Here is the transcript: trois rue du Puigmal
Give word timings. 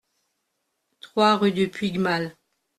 trois 0.99 1.37
rue 1.37 1.51
du 1.51 1.67
Puigmal 1.69 2.35